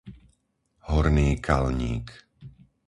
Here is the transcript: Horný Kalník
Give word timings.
Horný 0.89 1.29
Kalník 1.47 2.07